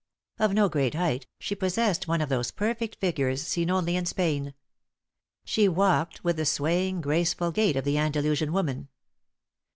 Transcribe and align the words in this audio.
Of 0.39 0.55
no 0.55 0.67
great 0.67 0.95
height, 0.95 1.27
she 1.37 1.53
possessed 1.53 2.07
one 2.07 2.21
of 2.21 2.29
those 2.29 2.49
perfect 2.49 2.95
figures 2.99 3.43
seen 3.43 3.69
only 3.69 3.95
in 3.95 4.07
Spain. 4.07 4.55
She 5.45 5.67
walked 5.67 6.23
with 6.23 6.37
the 6.37 6.45
swaying, 6.47 7.01
graceful 7.01 7.51
gait 7.51 7.75
of 7.75 7.83
the 7.85 7.99
Andalusian 7.99 8.51
woman. 8.51 8.87